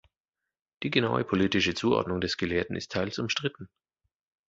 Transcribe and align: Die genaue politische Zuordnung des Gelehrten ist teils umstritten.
Die 0.81 0.89
genaue 0.89 1.23
politische 1.23 1.75
Zuordnung 1.75 2.21
des 2.21 2.35
Gelehrten 2.37 2.75
ist 2.75 2.91
teils 2.91 3.19
umstritten. 3.19 3.69